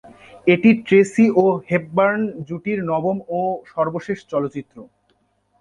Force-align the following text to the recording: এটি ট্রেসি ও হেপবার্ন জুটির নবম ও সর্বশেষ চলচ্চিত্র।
এটি 0.47 0.69
ট্রেসি 0.85 1.25
ও 1.35 1.45
হেপবার্ন 1.69 2.21
জুটির 2.47 2.79
নবম 2.91 3.17
ও 3.31 3.39
সর্বশেষ 3.73 4.17
চলচ্চিত্র। 4.31 4.77